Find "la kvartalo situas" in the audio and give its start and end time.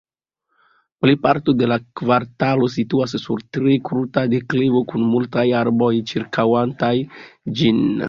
1.71-3.15